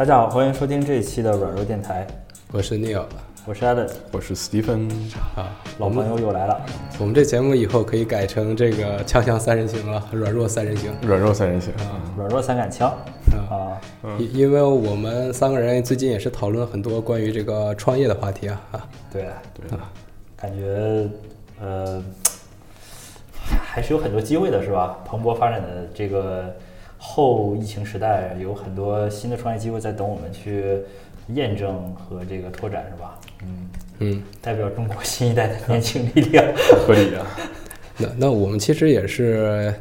[0.00, 2.06] 大家好，欢迎收听这一期的软弱电台，
[2.52, 3.04] 我是 Neil，
[3.44, 4.88] 我是 Allen，我是 Stephen
[5.36, 6.58] 啊，老朋友又来了。
[6.98, 11.70] 我们这节目以后可以改成这个锵锵三人行了，软弱三人行，软弱三人行。
[11.74, 12.90] 啊，软弱三杆枪。
[13.50, 13.78] 啊，
[14.18, 19.78] 因因为我们三个人最近也是讨论很多关于这个创业的话题啊啊，对对。
[19.78, 19.92] 啊，
[20.34, 21.10] 感觉
[21.60, 22.02] 呃
[23.44, 24.98] 还是有很多机会的，是吧？
[25.04, 26.56] 蓬勃发展的这个
[27.02, 30.76] 后疫情时代，有很多新的创业机会在等我们去
[31.28, 33.18] 验证和这个拓展，是吧？
[33.42, 33.68] 嗯
[34.00, 36.44] 嗯，代表中国新一代的年轻力量，
[36.86, 37.26] 合理啊。
[37.96, 39.74] 那那我们其实也是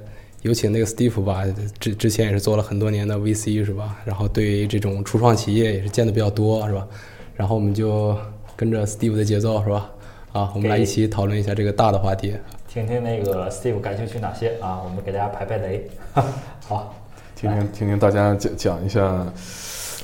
[0.44, 1.44] 有请那个 Steve 吧，
[1.78, 3.98] 之之前也是做了很多年的 VC 是吧？
[4.06, 6.88] 然后对于这种初创企业也是见的比较多是吧？
[7.36, 8.18] 然后我们就
[8.56, 9.92] 跟着 Steve 的节奏是吧？
[10.32, 12.34] 啊，我们来一起讨论一下这个大的话题。
[12.68, 14.82] 听听那个 Steve 感兴趣哪些啊？
[14.84, 15.90] 我们给大家排排雷。
[16.68, 16.94] 好，
[17.40, 19.26] 听听听听大家讲讲一下，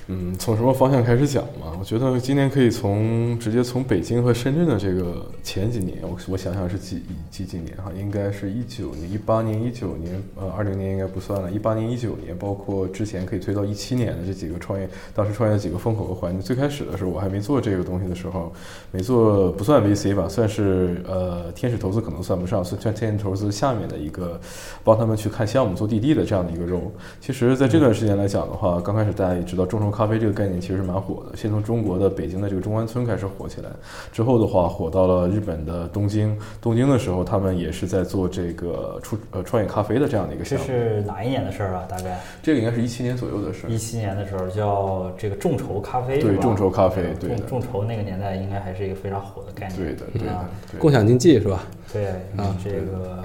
[0.07, 1.75] 嗯，从什么方向开始讲嘛？
[1.79, 16.39] 我觉得今年可以从直接从北京和深圳的这个前几年，我我想想是几几几年哈，应该是一九年、一八年、一九年，呃，二零年应该不算了，一八年、一九年，包括之前可以推到一七年的这几个创业，当时创业的几个风口和环境。
[16.39, 18.53] 最开始的时候，我还没做这个东西的时候，
[18.91, 24.39] 没做不算 VC 吧，算是呃天使投资可能算不上，算天使投资下面的一个
[24.83, 26.91] 帮他们去看项目、做滴滴的这样的一个任务。
[27.19, 33.69] 其实，在这段时间来讲的话，刚开始大家也知道众筹咖啡这个概念其实是蛮火的，先从中国的北京的这个中关村开始火起来，
[34.11, 36.37] 之后的话火到了日本的东京。
[36.61, 40.65] 东京的时候，他们也是在做这个出呃创业咖啡的这样的一个项目。
[40.67, 41.85] 这是哪一年的事儿啊？
[41.87, 43.69] 大概这个应该是一七年左右的事儿。
[43.69, 49.79] 一七年的时候叫这个众筹咖啡，对众筹咖啡对众众筹那个年代应该还是一个非常火的概念。
[49.79, 50.79] 对的，对的啊，对的。
[50.79, 51.63] 共享经济是吧？
[51.93, 53.23] 对啊这个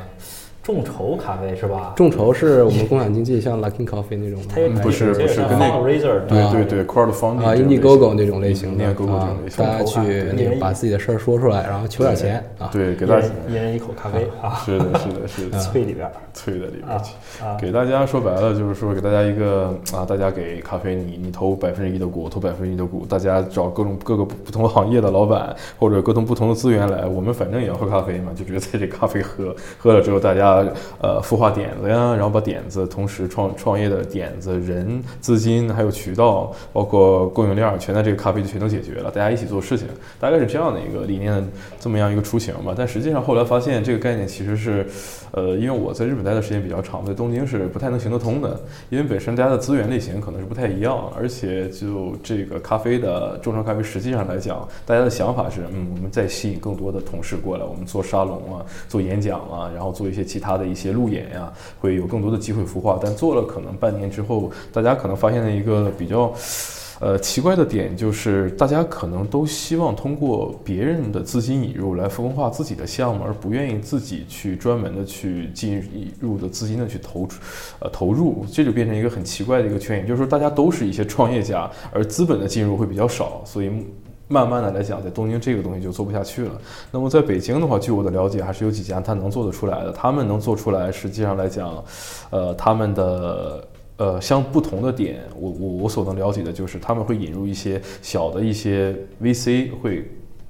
[0.70, 1.92] 众筹咖啡是吧？
[1.96, 9.08] 众筹是我们共享经济，像 Luckin Coffee 那种的，它不是不是跟那个对对对，crowdfunding 啊这种类型，Indiegogo 那种类型的啊种
[9.42, 9.98] 类，型大家去
[10.32, 12.70] 那个把自己的事儿说出来，然后求点钱啊。
[12.72, 13.26] 对，给一大家。
[13.48, 16.12] 一人一口咖啡啊，是的，是的，是的，脆里边儿。
[16.32, 17.44] 催在里边啊去。
[17.44, 30.59] 啊，给大家说白了就是说，给大家一个啊，大家给咖啡你你投百分之一的股，我投百分之一的股，大家找各种各个不不同行业的老板或者各种不同的资源来，我们反正也要喝咖啡嘛，就觉得在这咖啡喝喝了之后，大家
[31.00, 39.86] 呃孵化点子呀，然后把点子同时创创业的点子、人、资金还有渠道，包括供应链，全在这个咖啡就全都解决了，大家一起做事情，
[40.18, 41.46] 大概是这样的一个理念，
[41.78, 42.74] 这么样一个雏形吧。
[42.76, 44.86] 但实际上后来发现这个概念其实是，
[45.32, 62.98] 呃，因为我在日本待的时间比较长，在东京是不太能行得通的，因为本身大家的资源类型可能是不太一样，而且就这个咖啡的众筹咖啡，实际上来讲，大家的想法是，嗯，我们再吸引更多的同事过来，我们做沙龙啊，做演讲啊，然后做一些其他的一些路演呀、会有更多的机会孵化。
[63.02, 66.32] 但做了可能半年之后，大家可能发现了一个比较。
[67.00, 75.82] 呃，奇怪的点就是，大家可能都希望通过别人的资金引入来孵化自己的项目，而不愿意自己去专门的去进
[76.20, 77.26] 入的资金的去投，
[77.80, 79.98] 呃，投入，这就变成一个很奇怪的一个圈。
[79.98, 83.70] 也，就是说大家都是一些创业家，而资本的进入会比较少，所以。
[84.32, 86.52] 慢慢的来讲，在东京这个东西就做不下去了。
[86.92, 89.90] 那么在北京的话，据我的了解，还是有几家他能做得出来的。
[89.90, 91.82] 他们能做出来，实际上来讲，
[92.30, 93.66] 呃，他们的
[94.00, 100.04] 呃相不同的点，我我我所能了解的就是他们会引入一些小的一些 VC 会。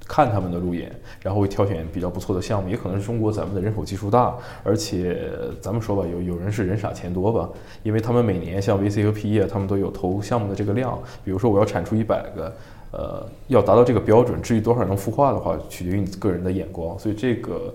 [0.07, 7.49] 看他们的路演，然后会挑选比较不错的项目，也可能是中国咱们的人口基数大，而且咱们说吧，有有人是人傻钱多吧，
[7.81, 12.53] 因为他们每年像 VC 和 PE 啊，他们都有投项目的这个量，比如说我要产出一百个，
[12.91, 17.73] 呃，要达到这个标准，至于多少能孵化的话，取决于你个人的眼光，所以这个。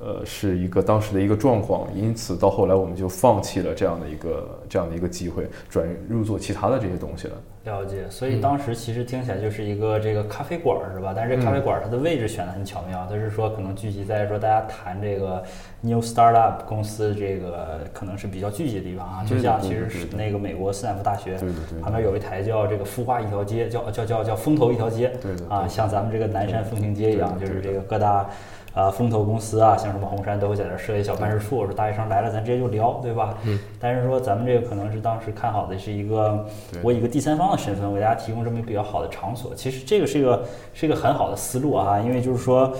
[0.00, 7.34] 呃，是一个当时的一个状况，因此到后来我们就放弃了这样的一个这样的一个机会，转入做其他的这些东西了。
[7.64, 11.12] 了解，所以当时其实听起来就是一个这个咖啡馆儿是吧？
[11.14, 15.44] 但是这咖啡馆儿它的位置选的很巧妙，它是说可能聚集在说大家谈这个
[15.82, 28.26] new startup 公司这个可能是比较聚集的地方啊，就像其实是那个美国斯坦福大学对对旁边有一台叫这个孵化一条街，叫叫叫叫风投一条街，啊，对的对的像咱们这个南山风情街一样，就是这个各大。
[28.72, 33.36] 啊，风投公司啊，像什么红杉都会在这儿设一小办事处，说大学生来了，咱直接就聊，对吧？
[33.44, 33.58] 嗯。
[33.80, 36.46] 但是说咱们这个可能是当时看好的是一个，
[36.82, 39.54] 我以一个第三方的身份为大家提供这么一个比较好的场所。
[39.54, 42.72] 其实这个是一个是一个很好的思路啊，因为就是说，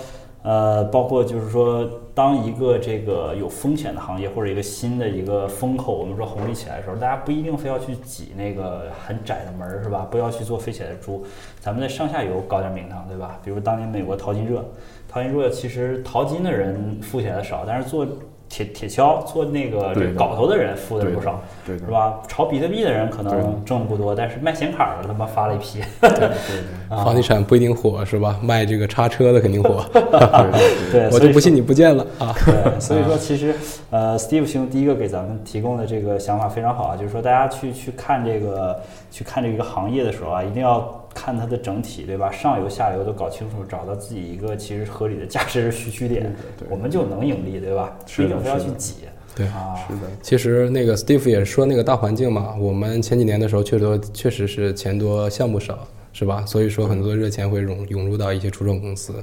[0.43, 10.07] 呃，包括就是说，当一个这个有风险的行业或者一个新的一个风口，我们说红利起来的时候，大家不一定非要去挤那个很窄的门儿，是吧？
[10.09, 11.23] 不要去做飞起来的猪，
[11.59, 13.37] 咱们在上下游搞点名堂，对吧？
[13.43, 14.65] 比如当年美国淘金热，
[15.11, 18.07] 淘金热其实淘金的人富起来的少，但是做
[18.47, 22.19] 铁铁锹做那个这个镐头的人富的不少，是，吧？
[22.27, 25.79] 炒比特币的人可能挣的不多，但是卖显卡的他妈发了一批。
[26.01, 26.27] 对对对
[26.97, 28.37] 啊房地产不一定火是吧？
[28.41, 32.35] 卖这个叉车的肯定火， 对对对，我就不信你不见了啊！
[32.45, 33.55] 对， 所以说其实
[33.89, 38.77] 呃，Steve 兄第一个给咱们提供的这个想法非常好啊，就是说大家去去看这个
[39.09, 42.31] 去看这个行业的时候啊，一定要看它的整体，对吧？
[42.31, 46.33] 上游下游都搞清楚，找到自己一个其实合理的价值需需点，
[46.69, 47.97] 我们就能盈利，对吧？
[48.03, 48.95] 不是的一定非要去挤
[49.35, 49.75] 对啊。
[49.87, 56.45] 是的，其实那个 Steve 也说那个大环境嘛，我们前几年的时候确实确实是钱多项目少，是吧？
[56.45, 59.13] 所以说很多热钱会涌涌入到一些初创公司，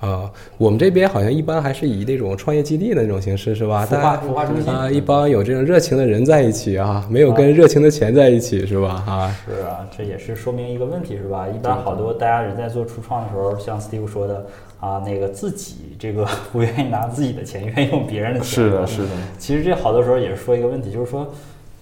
[0.00, 3.86] 啊、我们这边好像一般还是以那种创业基地的那种形式，是吧？
[3.86, 9.04] 孵化孵化中心啊、一帮有这种热情的人在一起啊，没有跟热情的钱在一起，是吧？
[9.06, 11.46] 啊，是啊，这也是说明一个问题，是吧？
[11.48, 14.46] 一般好多大家人在做初创的时候，像 Steve 说的
[14.80, 18.48] 啊，那个自己这个 不愿意拿自己的钱，愿意用别人的钱。
[18.48, 19.08] 是的，是的，
[19.38, 21.30] 其实这好多时候也是说一个问题，就是说，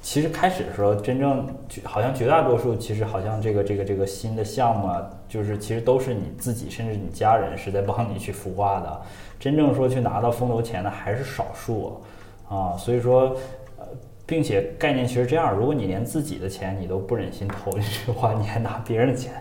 [0.01, 1.47] 其实开始的时候，真正
[1.85, 9.01] 好像绝大多数，其实好像这个这个这个新的项目啊，就是其实都是你自己甚至你家人是在帮你去孵化的，
[9.39, 12.01] 真正说去拿到风投钱的还是少数
[12.49, 13.37] 啊， 所以说。
[13.81, 13.87] 呃，
[14.27, 19.41] 并且概念其实这样，如果你连自己的钱你都不忍心投进去的话，你还拿别人的钱，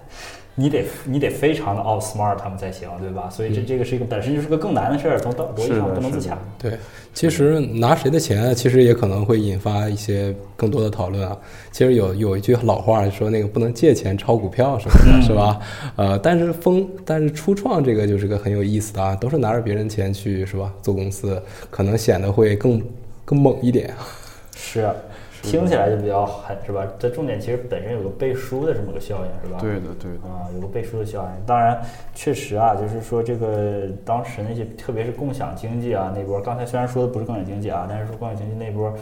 [0.60, 3.30] 你得你得非常的 outsmart 他们才行，对吧？
[3.30, 6.36] 所以这这个是一个本身就是个更难的事儿，从道逻辑上不能自洽。
[6.58, 6.74] 对，
[7.14, 11.38] 其实拿谁的钱，其实也可能会引发一些更多的讨论啊。
[11.72, 15.60] 其实有有一句老话说，那个不能借钱炒股票什么的，是吧？
[15.96, 20.74] 呃，但是风，但是初创这个就是个很有意思的啊，都是拿着别人钱去，是吧？
[20.82, 21.40] 做公司，
[21.70, 22.82] 可能显得会更
[23.24, 23.94] 更猛一点。
[24.56, 24.96] 是，啊
[25.44, 26.86] 听起来就比较狠，是吧？
[26.98, 29.58] 这重点其实本身有个背书的这么个效应，是吧？
[29.60, 31.46] 对的，对的，啊，有个背书的效应。
[31.46, 31.82] 当然，
[32.14, 38.94] 确实啊，就是说这个当时那些，特别是共享经济啊那波，刚才虽然说的不是共享经济啊，但是说共享经济那波，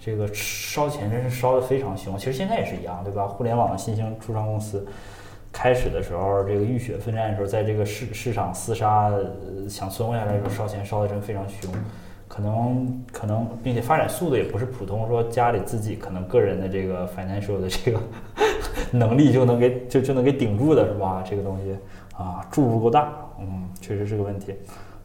[0.00, 2.16] 这个烧钱真是烧的非常凶。
[2.16, 3.26] 其实现在也是一样，对吧？
[3.26, 4.86] 互联网新兴初创公司。
[5.50, 11.72] 开始的时候，这个浴血奋战的时候，在这个市市场厮杀，呃想存活下来的时候，烧钱烧的真非常凶。
[12.38, 18.00] 可能可能，并且发展速度也不是普通说家里自己可能个人的这个 financial 的这个
[18.96, 21.20] 能力就能给就就能给顶住的是吧？
[21.28, 21.76] 这个东西
[22.16, 24.54] 啊，注不够大，嗯，确实是个问题。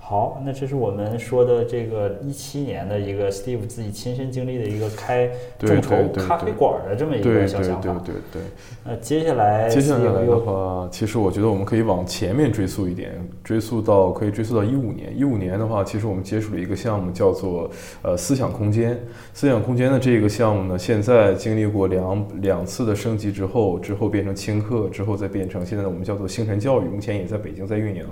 [0.06, 8.02] 好，那这是我们说的这个一七年的一个 Steve 自己亲身经历的一个开众筹咖啡对馆的这么一个小想法。
[8.04, 8.42] 对对对。
[8.84, 13.14] 那接下来接下来的话，其实我觉得我们可以往前面追溯一点，
[13.46, 15.18] 追溯到可以追溯到一五年。
[15.18, 17.72] 一五年的话，其实我们接触了一个项目，叫做
[18.02, 19.00] 呃思想空间。
[19.34, 28.06] 思想空间的这个项目呢，现在经历过两两次的升级之后，之后变成轻课，之后再变成现在我们叫做星辰教育，目前也在北京在运营。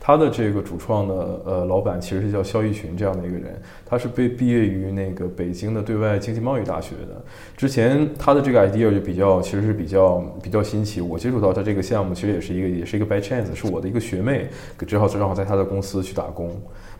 [0.00, 1.14] 它的这个主创呢，
[1.44, 7.22] 呃，老板其实是叫肖一群这样的一个人，他是被毕业于那个北京的对外经济贸易大学的。
[7.56, 11.00] 之前他的这个 idea 就比较，其实是比较比较新奇。
[11.00, 14.48] 我接触到他这个项目，其实也是一个也是一个 by chance，是我的一个学妹，
[14.86, 16.50] 正好正好在他的公司去打工。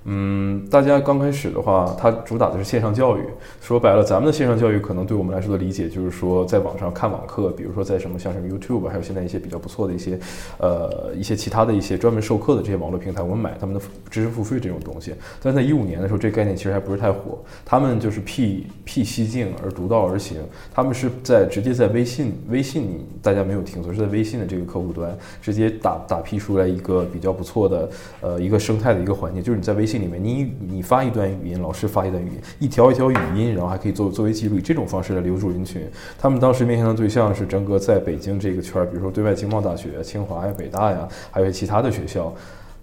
[0.07, 3.23] 嗯，大家刚开始的话，它主打的是线上教育。
[3.61, 10.19] 说白了，咱们的线上教育可能对我们来说的理解就是说，在网上看网课，比如说在什么像什么 YouTube，还有现在一些比较不错的一些，
[10.59, 13.81] 呃，一些其他的一些专门授课的这些网络平台，我们买他们的
[14.11, 15.15] 知识付费这种东西。
[15.43, 17.39] 但在一五年的时候，这概念其实还不是太火。
[17.65, 20.37] 他们就是辟辟蹊径而独到而行，
[20.75, 27.89] 他们是在直接在微信微信大家没有听错，是在微信的这个客户端直接打打批出来一个比较不错的
[28.21, 35.83] 呃一个生态的一个环境，就是你在微信里面，你你发一段语音，老师发一段语音，一条一条语音，然后还可以作作为记录，以这种方式来留住人群。
[36.19, 42.33] 他们当时面向的对象是整个在北京这个圈儿，比如说对外经贸大学、清华呀、北大呀，还有其他的学校。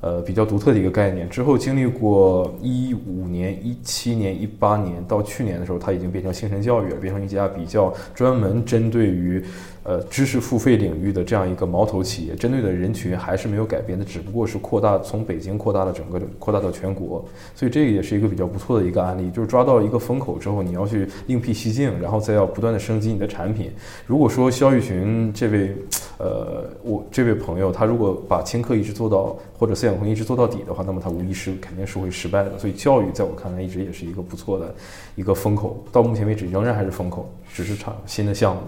[0.02, 1.30] 呃，比较独特的一个概念。
[1.30, 9.44] 之后经历过一五年、一七年、一八年到去年的时候，它已经变成星辰教育了，变成一家比较专门针对于
[9.84, 12.36] 呃知识付费领域的这样一个毛头企业。
[12.36, 17.24] 针对的人群还是没有改变的，只不过是扩大从北京扩大了整个扩大到全国。
[17.54, 23.70] 所以这个也是一个比较不错的一个案例，就是抓到一个风口之后，你要去另辟蹊径，然后再要不断的升级你的产品。
[24.08, 25.76] 如果说肖玉群这位，
[26.24, 32.60] 呃，我这位朋友他如果把轻课一直做到，或者思想空间一直做到底的话，那么他无疑是肯定是会失败的。
[32.60, 34.76] 所以教育在我看来一直也是一个不错的
[35.16, 38.62] 一个风口，到目前为止仍然还是风口，只是场新的项目。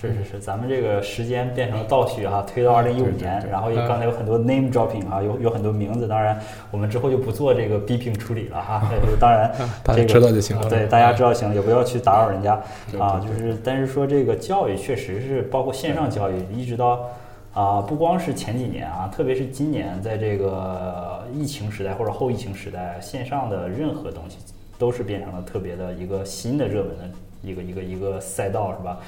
[0.00, 6.40] 是是是，咱们这个时间变成了倒叙哈，推到二零一五年，对然后也刚才有很多 name dropping 哈，有有很多名字，当然
[6.70, 9.52] 我们之后就不做这个逼评处理了哈，呃当然
[9.82, 10.68] 大家这个知道就行了。
[10.70, 12.54] 对，大家知道行，也不要去打扰人家
[12.96, 13.18] 啊。
[13.18, 17.08] 就是，但是说这个教育确实是包括线上教育，一直到
[17.52, 24.38] 啊，不光是前几年啊，特别是今年，在这个疫情时代或者后疫情时代，线上的任何东西
[24.78, 27.10] 都是变成了特别的一个新的热门的
[27.42, 28.98] 一个一个一个赛道，是吧？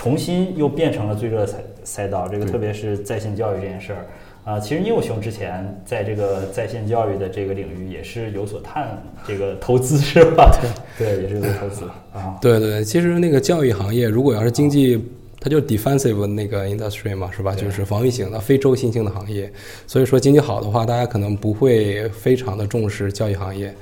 [0.00, 4.06] 重新又变成了最热赛赛道，这个特别是在线教育这件事儿。
[4.46, 10.50] 啊，其实你有熊之前在这个在线教育的这个领域也是有所探这个投资是吧？
[10.96, 12.38] 对，对也是有所投资啊。
[12.40, 14.98] 对对，其实那个教育行业，如果要是经济，
[15.38, 17.54] 它就是 defensive 那个 industry 嘛，是吧？
[17.54, 19.52] 就是防御型的、非周期性的行业。
[19.86, 23.74] 所以说经济好的话，大家可能不会非常的重视教育行业，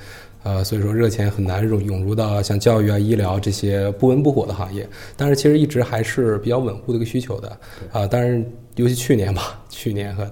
[0.49, 4.89] 呃，所以说热钱很难涌涌入到像教育啊、医疗这些不温不火的行业。
[5.15, 7.49] 但是其实一直还是比较稳固的一个需求的
[7.93, 8.43] 啊、当然，
[8.77, 10.27] 尤其去年吧，去年和。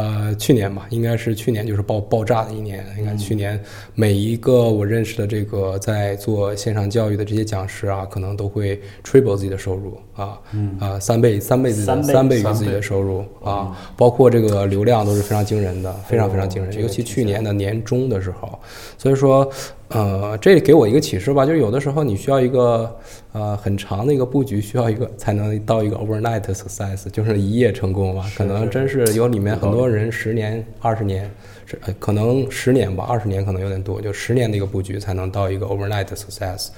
[0.00, 2.82] 呃，去年吧，应该是去年就是爆爆炸的一年。
[2.96, 3.60] 你看，去年
[3.94, 10.40] 每一个我认识的这个在做线上教育的这些讲师啊，可能都会 triple 自己的收入啊，
[10.78, 16.72] 啊，三倍三倍自己的三倍于自己的收入啊，包括这个流量都是非常惊人的，非常非常惊人。
[16.72, 18.58] 这个尤其去年的年中的时候，
[18.96, 19.50] 所以说，
[19.90, 22.96] 呃，这给我一个启示吧，就是有的时候你需要一个
[23.32, 28.24] 呃很长的一个布局，需要一个才能到一个 overnight success，就是一夜成功嘛。
[28.36, 31.28] 可能真是有里面很多人十年、二十年，
[31.66, 36.68] 是呃可能十年吧，二十年可能有点多，就十年的一个布局才能到一个 overnight success。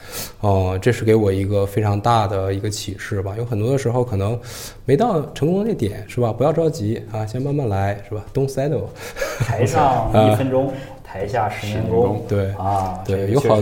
[0.41, 3.35] 哦、这是给我一个非常大的一个启示吧。
[3.37, 4.41] 有很多的时候可能
[4.87, 6.33] 没到成功的那点，是吧？
[6.33, 8.87] 不要着急啊，先慢慢来，是吧？Don't settle。
[9.39, 10.73] 台上 一分钟，
[11.13, 12.23] 台下十年功。
[12.27, 13.59] 对啊，对有好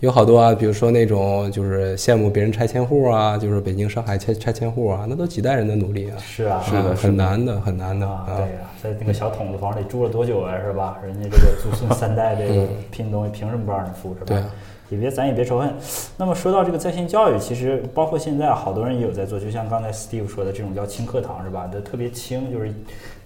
[0.00, 8.46] 有好多啊，比如说那种就是羡慕别人拆迁户啊，就是北京、上海拆拆迁户啊，那都几代人的努力啊，是啊，是的啊很难的，很难的啊，啊对。
[8.46, 10.98] 呀、在那个小筒子房里住了多久啊，是吧？
[11.04, 14.26] 人家这个祖孙三代这个拼东西，凭什么不让人付，是吧？
[14.26, 14.50] 对啊
[14.88, 15.72] 也别咱也别仇恨。
[16.16, 21.70] 那么说到这个在线教育，其实包括现在好多人也有在做，就像刚才 Steve 说的这种叫轻课堂，是吧？
[21.72, 22.74] 这特别轻，就是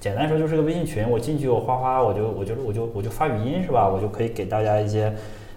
[0.04, 3.88] 简单说就是个微信群，我进去我哗哗我就我就我就我就发语音，是吧？
[3.88, 5.10] 我就可以给大家一些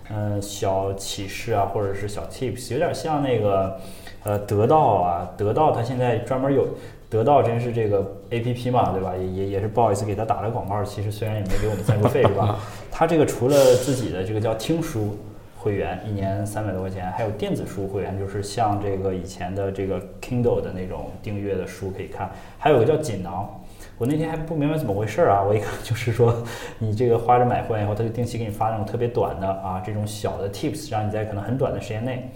[0.09, 3.77] 嗯小启示啊，或者是小 tips，有点像那个
[4.23, 6.65] 呃得到啊，得到它现在专门有。
[7.09, 9.13] 得到真是这个 A P P 嘛，对吧？
[9.17, 12.57] 也也也是不好意思给他打了广告，其实虽然也没给我们赞助费，是吧？
[12.89, 15.17] 他这个除了自己的这个叫听书
[15.57, 23.49] 会员，一年三百多块钱，还有电子书会员，就是像这个以前的这个 Kindle 的那种订阅的书可以看，还有个叫锦囊。
[23.97, 26.43] 我那天还不明白怎么回事儿啊，我一看就是说，
[26.77, 32.29] 你这个花着买会员以后，他就定期给你发那种特别短的啊，这种小的 tips，让你在可能很短的时间内，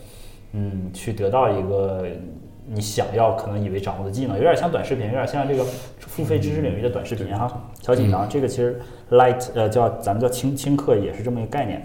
[0.53, 2.08] 嗯，去得到一个
[2.65, 5.63] 你想要可能以为掌握的技能，有点像短视频，有点像这个
[6.00, 7.70] 付费知识领域的短视频哈。
[7.82, 11.82] 小锦囊这个其实 light 呃叫咱们叫轻轻课也是这么一个概念。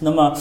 [0.00, 0.32] 那么，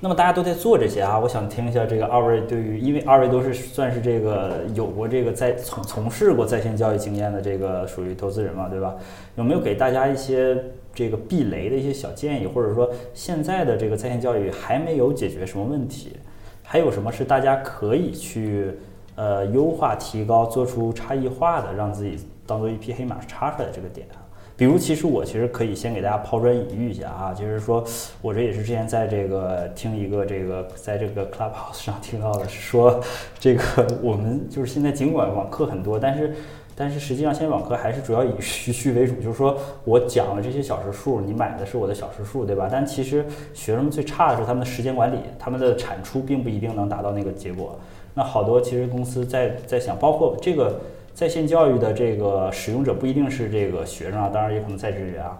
[0.00, 8.94] 那么大家都在做这些啊，我想听一下这个二位对于，因为二位都是算是这个有过这个在从从事过在线教育经验的这个属于投资人嘛，对吧？
[9.34, 10.56] 有没有给大家一些
[10.94, 16.16] 这个避雷的一些小建议，或者说现在的这个在线教育还没有解决什么问题，
[16.62, 18.70] 还有什么是大家可以去
[19.16, 24.22] 呃优化、提高、做出差异化的，让自己当做一匹黑马插出来的这个点啊？
[24.58, 27.84] 比如，其实我其实可以先给大家抛砖引玉一下啊，就是说
[28.20, 33.00] 我这也是之前在这个听一个这个在这个 Clubhouse 上听到的，说
[33.38, 33.62] 这个
[34.02, 36.34] 我们就是现在尽管网课很多，但是
[36.74, 42.68] 但是实际上现在网课还是主要以时序为主，就是说我讲了这些小时数，你买的是我的小时数，对吧？
[42.68, 43.24] 但其实
[43.54, 47.78] 学生们最差的是他们的时间管理，他们的产出并不一定能达到那个结果。
[48.12, 50.80] 那好多其实公司在在想，包括这个
[51.18, 55.36] 在线教育的这个使用者不一定是这个学生啊，当然也可能在职人员啊。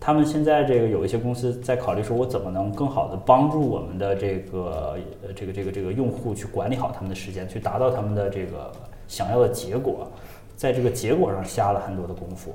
[0.00, 8.72] 他们现在这个有一些公司在考虑说，我怎么能更好的帮助我们的这个呃这个这个这个用户去管理好他们的时间，去达到他们的这个
[9.06, 10.10] 想要的结果，
[10.56, 12.52] 在这个结果上下了很多的功夫。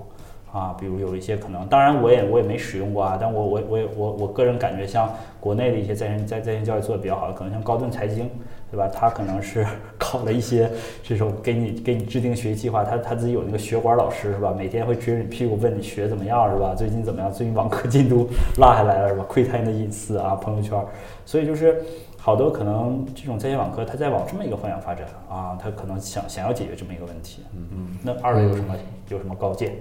[0.51, 8.29] 啊，比如有一些可能，当然我也我也没使用过啊，但我我我我我个人感觉，像国内的一些在线在在线教育做的比较好的，可能像高顿财经，
[8.71, 8.87] 对吧？
[8.87, 9.65] 他可能是
[9.97, 10.69] 考了一些
[11.03, 14.53] 这种给你给你制定学习计划，他他自己有那个学管老师是吧？
[14.57, 16.75] 每天会追着你屁股问你学怎么样是吧？
[16.75, 17.31] 最近怎么样？
[17.31, 19.25] 最近网课进度 落下来了是吧？
[19.27, 20.79] 窥探你的隐私啊，朋友圈，
[21.25, 21.81] 所以就是。
[22.19, 27.41] 好多可能这种在线网课，它在往这么一个方向发展啊，他可能想想要解决这么一个问题。
[27.55, 28.75] 嗯嗯，那二位有什么
[29.07, 29.73] 有什么高见？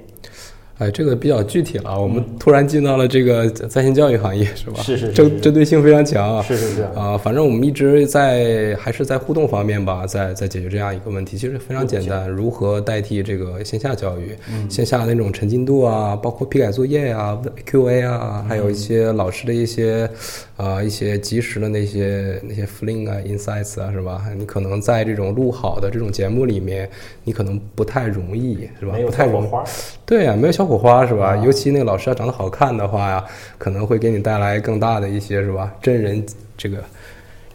[0.79, 1.99] 哎，这个比较具体了。
[1.99, 4.83] 我们突然进到了这个在线教育行业，是吧？
[4.83, 6.43] 是是是是针针对性非常强啊。
[6.43, 11.39] 是是是啊、反正我们一直在还是在互动方面吧，在在解决这样一个问题。
[11.39, 14.37] 其实非常简单，如何代替这个线下教育？
[14.69, 20.09] 线下那种沉浸度啊，包括批改作业啊、Q&A 啊，还有一些老师的一些
[20.57, 24.25] 呃一些及时的那些那些 fling 啊、insights 啊，是吧？
[24.37, 26.89] 你可能在这种录好的这种节目里面，
[27.25, 28.93] 你可能不太容易，是吧？
[28.95, 29.45] 没有不太容易。
[29.45, 29.65] 小火花，
[30.05, 31.35] 对呀、没有小火花是吧？
[31.35, 33.25] 啊尤其那个老师要长得好看的话呀，
[33.59, 35.75] 可能会给你带来更大的一些是吧？
[35.83, 36.25] 真人
[36.57, 36.83] 这个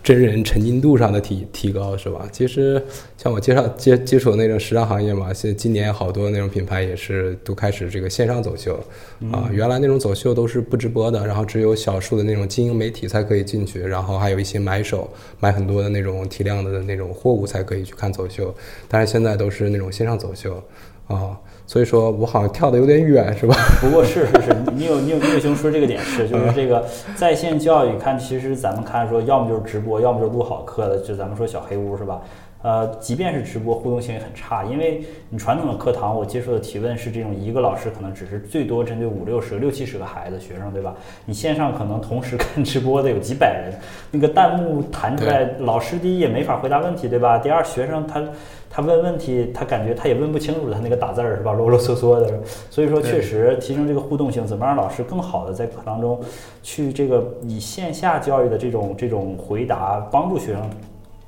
[0.04, 2.28] 真人沉浸度上的提提高是吧？
[2.32, 2.84] 其实
[3.18, 8.84] 像我介绍接接触的那种时尚行业嘛，现今年好多那种品牌也是都开始这个线上走秀
[9.32, 9.48] 啊。
[9.52, 15.08] 原来那种走秀都是不直播的，然后只有少数的那种精英媒体才可以进去，然后还有一些买手
[15.40, 18.54] 买很多的那种体量的那种货物才可以去看走秀，
[18.88, 20.64] 但是现在都是那种线上走秀
[21.08, 21.38] 啊。
[21.66, 23.56] 所以说我好像跳的有点远是吧？
[23.80, 32.22] 不过是是是，你有你有你有兄说这个点是， 就是这个在线教育，看其实咱们看说，要么就是直播，要么就是录好课的，就咱们说小黑屋是吧？
[32.62, 40.96] 呃，即便是直播，互动性也很差，因为你传统的课堂，我接受的提问是这种一个老师可能只是最多针对五六十个、六七十个孩子学生，对吧？
[41.26, 43.74] 你线上可能同时 看直播的有几百人，
[44.12, 47.38] 那个弹幕弹出来，老师第一也没法回答问题，对吧？
[47.40, 48.24] 第二，学生他
[48.70, 52.40] 他问问题，他感觉他也问不清楚他那个打字儿是吧，啰啰嗦嗦的，
[52.70, 56.20] 所以说确实提升这个互动性，怎么让老师更好的在课堂中
[56.62, 60.62] 去这个以线下教育的这种这种回答，帮助学生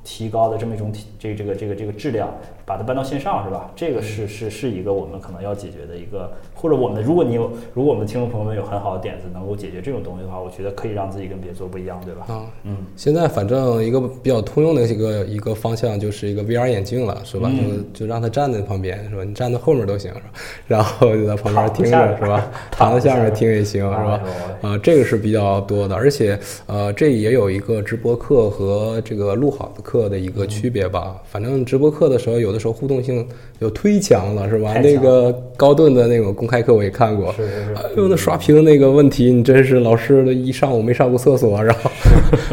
[0.04, 2.30] 提高的这么一种体这这个这个这个质量，
[2.66, 3.70] 把它搬到线上是吧？
[3.76, 12.26] 这个是是是一个我们可能要解决的一个，或者我们如果你有如果我们的听众朋友们有很好的点子能够解决这种东西的话，我觉得可以让自己跟别人做不一样，对吧？
[12.28, 17.50] 啊，嗯，现在反正一个比较通用的一个一个方向就是一个 VR 眼镜了，是吧？
[17.52, 19.24] 嗯就就让他站在旁边，是吧？
[19.24, 20.32] 你站在后面都行，是吧？
[20.68, 22.50] 然后就在旁边听着，是吧？
[22.72, 24.22] 躺躺在下面听也行，是吧？
[24.62, 31.22] 哎啊，这个是比较多的，而且呃，这也有一个直播课和这个录好的课的一个区别吧。
[31.26, 33.28] 反正直播课的时候，有的时候互动性
[33.60, 34.78] 有忒强了，是吧？
[34.78, 41.90] 那个高顿的那种公开课我也看过，是是是哎呦，那刷屏那个问题，你真是老师的一上午没上过厕所，然后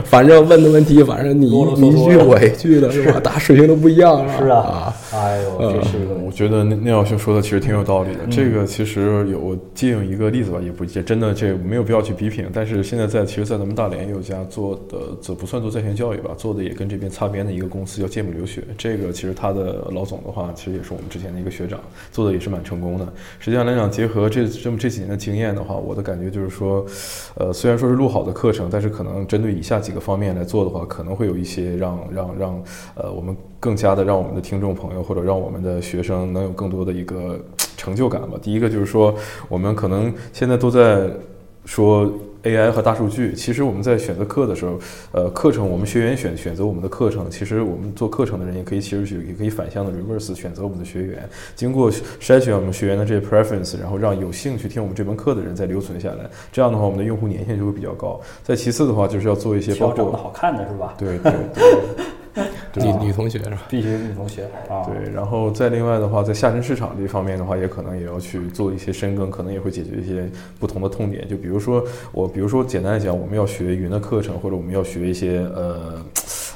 [0.04, 1.46] 反正问的问题，反正你
[1.76, 3.20] 你一句我一句的，是吧？
[3.20, 6.14] 大家水平都不一样，是啊啊，哎呦，这是一个。
[6.14, 8.20] 我觉得那那老兄说的其实挺有道理的。
[8.30, 12.46] 这个其实有我借用一个例子吧，也不也真的这没有必要去批评。
[12.52, 18.62] 但是现在在其实，在咱们大连也有家做的，这不算做在线教育吧，做的也跟这边擦边的一个公司叫芥末留学。
[18.78, 21.80] 这个其实他的老总的话，其实也是我们之前的一个学长，
[22.12, 23.06] 做的也是蛮成功的。
[23.38, 26.84] 实际上来讲，结合这这么这几年的经验的话，我的感觉就是说，
[27.34, 32.62] 呃，虽然说是录好的课程，但是可能针对以下下几个方面来做的话，可能会有一些让让让
[32.96, 37.38] 呃我们更加的让我们的听众朋友或者让我们的学生能有更多的一个
[37.76, 38.36] 成就感吧。
[38.42, 39.14] 第一个就是说，
[39.48, 41.08] 我们可能现在都在
[41.64, 44.78] 说 AI 和大数据，其实我们在选择课的时候，
[45.12, 58.20] 呃，课程我们学员选选择我们的课程，其实我们做课程的人也可以其实去也可以反向的 reverse 选择我们的学员，经过筛选我们学员的这些 preference，然后让有兴趣听我们这门课的人再留存下来，这样的话我们的用户粘性就会比较高。
[58.42, 60.94] 再其次的话，就是要做一些包括好看的是吧？
[60.96, 61.62] 对对对。
[61.62, 62.04] 对
[62.76, 63.62] 女女同学是吧？
[63.68, 64.84] 必须是女同学啊。
[64.86, 71.28] 对，然后再另外的话，在下沉市场这方面的话，也可能也要去做一些深耕，可能也会解决一些不同的痛点。
[71.28, 76.00] 就比如说我，比如说简单来讲，我们要学云的课程，或者我们要学一些呃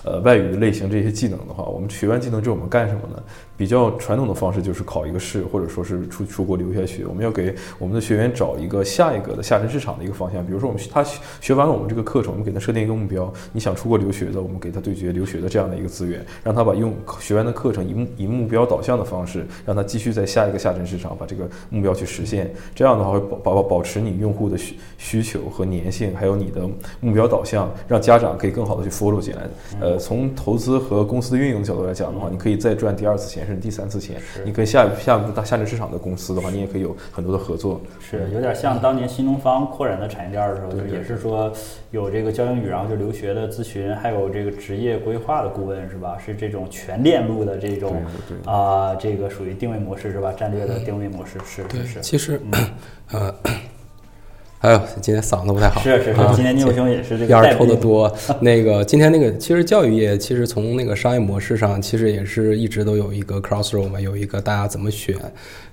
[0.05, 3.23] 呃外语类型这些技能的话，我们学完技能之后我们干什么呢？
[3.57, 7.07] 比较传统的方式就是考一个试，或者说是出出国留下学。
[7.07, 10.45] 我们要给我们的学员找一个下一个的下沉市场的一个方向。
[10.45, 22.53] 比如说我们他学学完了我们这个课程，我们给他设定一个目标，你想出国留学的，我们给他对接留学的这样的一个资源，让他把用学完的课程以目以目标导向的方式，让他继续在下一个下沉市场把这个目标去实现。
[22.75, 29.43] 这样的话会保保保持你用户的需需求和粘性，还有你的目标导向，让家长可以更好的去 follow 进来。
[29.81, 34.17] 呃，从投资和公司的运营角度来讲的话，你可以再赚第二次钱，甚至第三次钱。
[34.45, 37.81] 你跟下下一步大下沉市场的公司的话，你也可以有很多的合作。
[38.01, 41.53] 是有点像当年新东方扩展的产业链的时候，就也是说
[41.91, 46.17] 有这个教英语，然后就留学的咨询，还有这个职业规划的顾问，是吧？
[46.25, 48.03] 是这种全链路的这种
[48.45, 50.33] 啊、这个属于定位模式是吧？
[50.33, 52.01] 战略的定位模式是是是。
[52.01, 52.41] 其实，
[53.11, 53.35] 呃，
[54.65, 55.83] 哎呦，今天嗓子不太好。
[55.83, 58.11] 是是是啊，今天聂友兄也是这个烟抽的多。
[58.41, 65.15] 那个今天那个，其实教育业其实从那个商业模式上，其实也是一直都有一个 crossroad 嘛，有一个大家怎么选。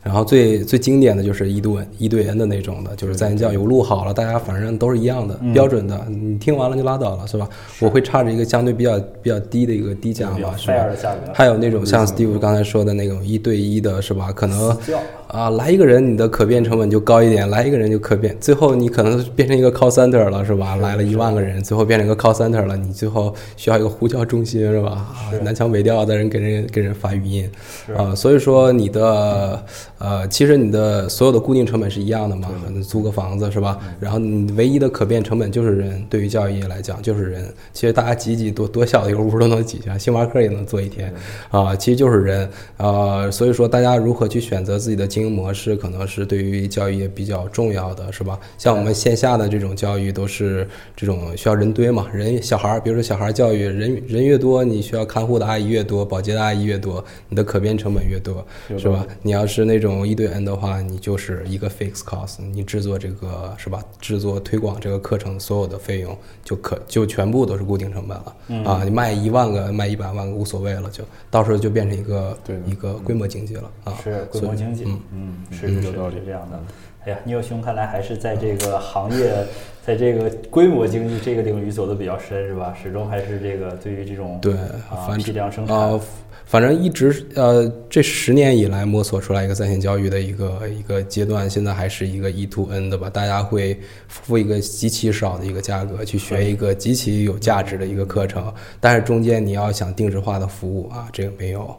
[0.04, 5.52] 然后最最经典的就是一对一对 N 的那种的，就是在线教育录好了，大家反正都是一样的、嗯。
[5.54, 7.48] 标准的，你听完了就拉倒了，是吧？
[7.82, 10.88] 我会差着一个相对比较比较低的一个低价比较嘛，是吧？
[11.34, 14.32] 还有那种像 Steve 刚才说的那种一对一的，是吧？
[14.32, 14.78] 可能
[15.28, 20.56] 啊，来一个人你的可变成本就高一点，来一个人就可变，最后你可能变成一个 call center 了，是。
[20.56, 20.76] 吧？
[20.76, 24.92] 来了一万个人，最后变成一个 call center 了，你最后需要一个呼叫中心，是吧？
[24.92, 27.50] 啊，南腔北调的人给人给人发语音，
[27.98, 29.64] 啊，所以说你的
[30.02, 32.50] 呃，其实你的所有的固定成本是一样的嘛，
[32.88, 33.78] 租个房子是吧？
[34.00, 37.54] 然后你唯一的可变成本就是人，对于教育业来讲就是人。
[37.72, 41.14] 其实大家挤挤多多小的一个屋都能挤下，星巴克也能坐一天，
[41.50, 48.40] 啊，其实就是人，啊，所以说大家如何去选择自己的经营模式，可能是对于教育业比较重要的，是吧？
[48.58, 58.46] 像我们线下的这种教育都是这种需要人堆嘛，人小孩儿，比如说小孩儿教育，人人越多，你需要看护的阿姨越多，保洁的阿姨越多，你的可变成本越多，
[58.78, 59.06] 是吧？
[59.22, 63.84] 你要是那种一对 N 的话，你就是一个 fixed cost，你制作这个是吧？
[64.00, 68.36] 制作推广这个课程所有的费用就可就全部都是固定成本了，
[68.70, 76.60] 啊，你卖一万个卖一百万个无所谓了，就到时候就变成一个一个规模经济了啊，是规模经济，嗯，是有道理这样的。
[77.06, 79.34] 哎呀，尼尔兄看来还是在这个行业，
[79.84, 82.78] 在这个规模经济这个领域走的比较深，是吧？
[82.82, 86.00] 始终还是这个对于这种对啊批量生产。
[86.46, 93.10] 反正一直呃，这十年以来摸索出来一个在线教育的一个一个阶段，现在还是一个 E to N 的吧？
[93.10, 101.74] 大家会付一个极其少的一个价格去学一个极其有价值的一个课程，但是中间你要想定制化的服务啊，这个没有。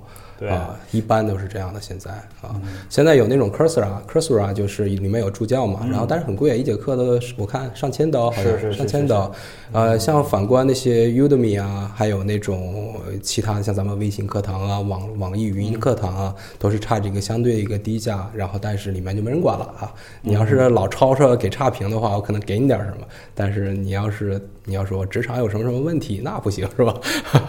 [0.48, 1.80] 啊，一般都是这样的。
[1.80, 9.32] 现在啊，现在有那种 Coursera，Coursera 就是里面有助教嘛，然后但是很贵，一节课都我看上千刀，好像上千刀。
[9.72, 19.92] 呃，像反观那些 Udemy 啊，还有那种其他的，像咱们微信课堂啊、网网易语音课堂啊，都是差这个相对一个低价，然后但是里面就没人管了啊。
[20.20, 26.94] 你要是老吵吵给差评的话，我可能给你点什么，但是你要是你要说职场有什么什么问题，那不行 是吧？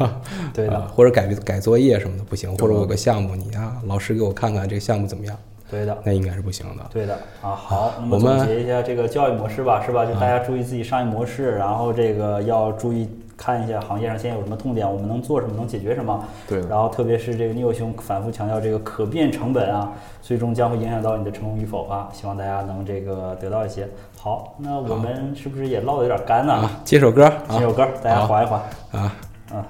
[0.53, 5.37] 对的，或者改改作业什么的不行，或者我有个项目，你啊，老师给我看看这个项目怎么样？
[5.69, 6.83] 对的，那应该是不行的。
[6.91, 10.05] 对的啊，好，那么总结一下这个教育模式吧，是吧？
[10.05, 16.23] 就大家注意自己商业模式，然后这个要注意看一下行业上现在有什么痛点，我们能做什么，能解决什么。
[16.47, 16.59] 对。
[16.67, 23.87] 然后特别是这个 Neil 兄反复强调这个可变成本啊，最终将会影响到你的成功与否啊，希望大家能这个得到一些。
[24.23, 26.69] 好，那我们是不是也唠的有点干呢？
[26.85, 28.57] 接首歌，接首歌，大家缓一缓。
[28.93, 29.13] 啊，
[29.53, 29.61] 嗯。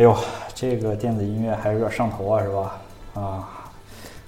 [0.00, 0.16] 哎呦，
[0.54, 2.80] 这个电子音乐还是有点上头啊，是吧？
[3.12, 3.70] 啊，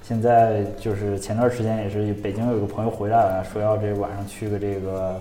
[0.02, 5.18] 现在就是前段时间也是北京有个朋友回来了，说要这晚上去个这个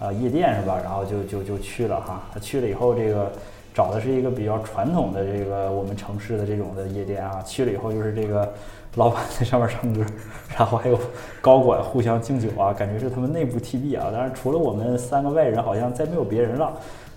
[0.00, 0.76] 啊夜店是吧？
[0.82, 2.20] 然后就就就去了哈。
[2.34, 3.30] 他去了以后，这个
[3.72, 7.40] 找的是一个比较传统的这个我们城市的这种的夜店啊。
[7.46, 8.52] 去了以后就是这个
[8.96, 10.04] 老板在上面唱歌，
[10.58, 10.98] 然后还有
[11.40, 14.10] 高管互相敬酒啊，感觉是他们内部 TB 啊。
[14.10, 16.72] 当然除了我们三个外人，好像再没有别人了。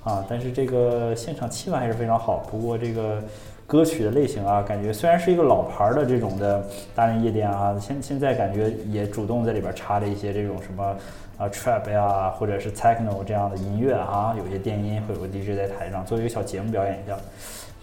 [0.05, 2.37] 啊，但是这个现场气氛还是非常好。
[2.49, 3.21] 不过这个
[3.67, 6.63] 歌曲的类型啊，感觉虽然是一个老牌的这种的
[6.93, 10.95] 大型夜店啊，现现在感觉也主动在里边插了一些这种什么
[11.39, 17.17] 啊 trap 呀，或者是 techno 这样的音乐啊，有些电音会有个 DJ 在台上做一个小节目表演一下。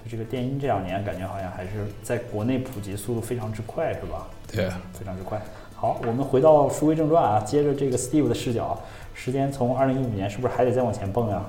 [0.04, 1.70] 就这个电音这两年感觉好像还是
[2.02, 4.28] 在国内普及速度非常之快，是吧？
[4.50, 5.40] 对，非常之快。
[5.74, 8.78] 好，我们回到书归正传啊，接着这个 Steve 的视角，
[9.12, 11.42] 时间从二零一五年是不是还得再往前蹦呀？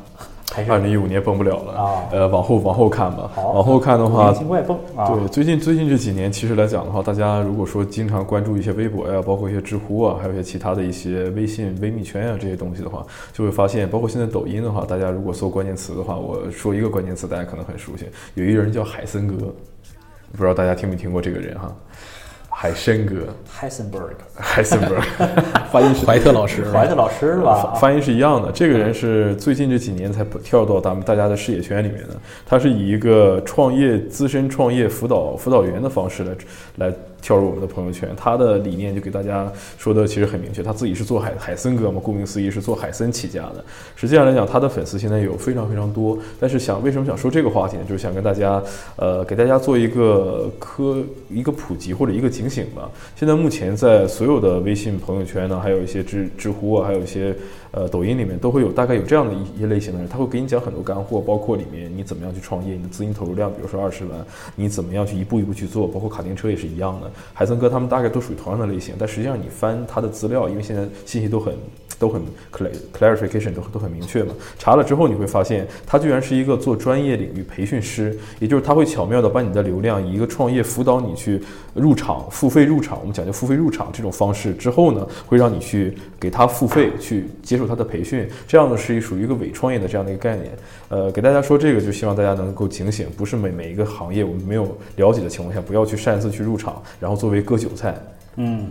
[0.70, 3.30] 二零一五年蹦不了了啊，呃，往后往后看吧。
[3.34, 4.78] 好，往后看的话，尽快蹦。
[4.96, 19.36] 对，最近最近这几年，其实来讲的话，大家如果说经常关注一些微博呀，包括一些知乎啊，还有一些其他的一些微信微密圈啊这些东西的话，就会发现，包括现在抖音的话，大家如果搜关键词的话，我说一个关键词，大家可能很熟悉，有一个人叫海森哥。
[20.32, 21.74] 不知道大家听没听过这个人哈？
[22.56, 23.16] 海参哥
[23.52, 24.96] Heisenberg，海森伯，
[25.74, 27.74] 发音是怀特老师，怀特老师是吧？
[27.82, 28.52] 发音是一样的。
[28.52, 32.10] 这个人是最近这几年才跳到咱们大家的视野圈里面的。
[32.46, 36.24] 他是以一个创业资深创业辅导辅导员的方式
[36.78, 36.94] 来来。
[37.24, 43.64] 跳入我们的朋友圈，他的理念就给大家说的其实很明确，他自己是做海海森哥嘛，顾名思义是做海森起家的。
[43.96, 46.20] 实际上来讲，他的粉丝现在有非常非常多。
[46.38, 47.84] 但是想为什么想说这个话题呢？
[47.88, 48.62] 就是想跟大家，
[48.98, 52.92] 呃，给大家做一个科一个普及或者一个警醒吧。
[53.16, 57.34] 现在目前在所有的微信朋友圈呢，还有一些知知乎啊，还有一些。
[57.76, 67.12] 呃，抖音里面都会有大概有这样的一一类型的人，他会给你讲很多干货，包括里面你怎么样去创业，你的资金投入量，比如说二十万，你怎么样去一步一步去做，包括卡丁车也是一样的。
[67.34, 71.54] 海森哥他们大概都属于同样的类型，但实际上你翻他的资料，因为现在信息都很。
[72.00, 74.34] 都很 clarification 都都很明确嘛。
[74.60, 81.42] 查了之后你会发现，他居然是一个做专业领域培训师，也就是他会巧妙的把你的流量以一个创业辅导你去
[81.74, 90.52] 入场付费入场，我们讲究付费入场这种方式之后呢，会让你去给他付费去接受他的培训，这样呢是属于一个伪创业的这样的一个概念。
[90.90, 97.96] 呃，给大家说这个，就希望大家能够警醒，不是每每一个行业我们没有了解的情况下，不要去擅自去入场，然后作为割韭菜。
[98.36, 98.68] 嗯。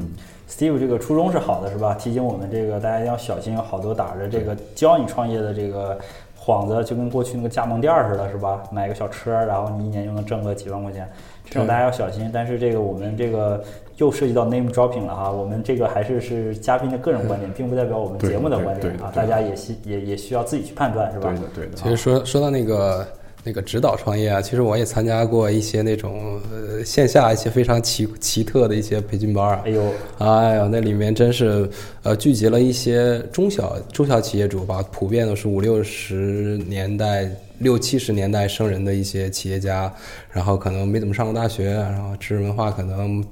[0.48, 1.94] Steve 这个初衷是好的，是吧？
[1.94, 5.98] 提醒我们这个大家要小心，有好多打着这个教你创业的这个
[6.38, 8.62] 幌子，就跟过去那个加盟店似的，是吧？
[8.70, 11.08] 买个小车，然后你一年就能挣个几万块钱，
[11.46, 12.30] 这种大家要小心。
[12.30, 13.64] 但是这个我们这个
[13.96, 21.28] 又涉及到 name dropping 了哈，我们这个还是是嘉宾的个人观点，并不代表我们节目的观点啊，大家也需也也需要自己去判断，是吧？
[21.28, 21.72] 对的，对的。
[21.74, 23.06] 其实说说到那个。
[23.44, 29.62] 那个指导创业啊，其实我也参加过一些那种呃线下一些非常奇奇特的一些培训班啊。
[29.64, 29.82] 哎呦，
[30.18, 31.68] 哎呦，那里面真是
[32.04, 37.28] 呃聚集了一些中小中小企业主吧，普遍都是五六十年代、
[37.58, 39.92] 六七十年代生人的一些企业家，
[40.30, 43.24] 然后可能没怎么上过大学，然后知识文化可能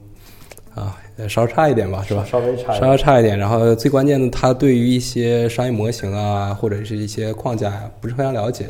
[0.74, 0.96] 啊
[1.28, 2.24] 稍差一点吧，是吧？
[2.24, 3.38] 稍微差，稍微差一点。
[3.38, 8.66] 然后最关键的，他对于一些商业模型啊，或者是一些框架呀，不是非常了解。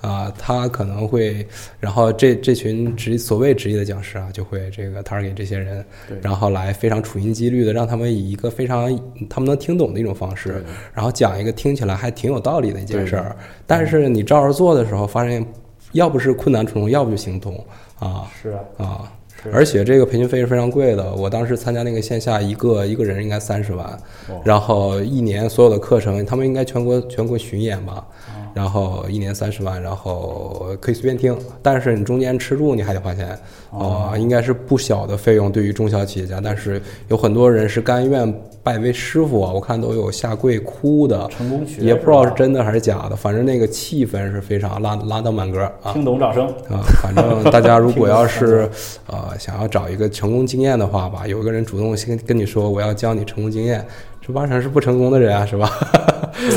[0.00, 1.46] 啊，他可能会，
[1.78, 5.84] 然后这这群职所谓职业的讲师啊，就会这个 target 这些人，
[6.22, 13.36] 然后来非常处心积虑的让他们以一个非常他们能听懂的一种方式，然后讲一个听起来还挺有道理的一件事儿。
[13.66, 15.44] 但是你照着做的时候，发现
[15.92, 17.62] 要不是困难重重，要不就行动
[17.98, 18.24] 啊。
[18.42, 19.12] 是啊。
[19.52, 23.98] 而且这个培训费是非常贵的，我当时参加那个线下，一个一个人应该三十万，
[24.44, 28.06] 然后一年所有的课程，他们应该全国全国巡演吧，
[28.54, 33.38] 然后一年三十万，然后可以随便听，但是你中间吃住你还得花钱，
[33.70, 38.34] 啊，应该是不小的费用对于中小企业家，但是有很多人是甘愿。
[38.62, 39.50] 拜为师傅啊！
[39.50, 45.94] 我看都有下跪哭的，成功学也不知道是真的还是假的，反正那个气氛是非常拉拉到满格啊！
[45.94, 46.84] 听懂掌声啊！
[47.02, 48.68] 反正大家如果 要是
[49.06, 53.82] 呃想要找一个成功经验的话吧，有一个人主动先跟你说我要教你成功经验。
[54.20, 55.66] 这八成是不成功的人啊，是吧？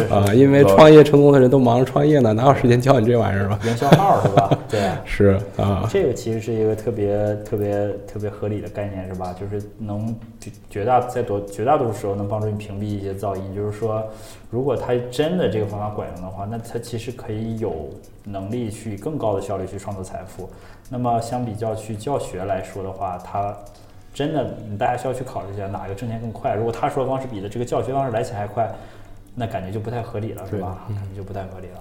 [0.09, 3.59] 啊，因为创业成功的人都忙着创业呢，哪有时间教你这玩意儿吧？
[3.65, 4.57] 营销号是吧？
[4.69, 5.87] 对，是啊。
[5.89, 9.35] 这个其实是一个特别特别特别合理的概念，是吧？
[9.39, 10.15] 就是能
[10.69, 13.55] 绝大在多绝大多数时候能帮助你屏蔽一些噪音。
[13.55, 14.03] 就是说，
[14.49, 17.89] 如果他真的这个方法管用的话，那他其实可以有
[18.23, 20.49] 能力去更高的效率去创造财富。
[20.89, 23.55] 那么相比较去教学来说的话，他。
[24.15, 24.45] 真的，
[24.77, 26.53] 大家需要去考虑一下哪个挣钱更快。
[26.53, 28.71] 如果他说的方式比的这个教学方式来钱还快，
[29.35, 30.85] 那感觉就不太合理了，是吧？
[30.89, 31.79] 感觉就不太合理了。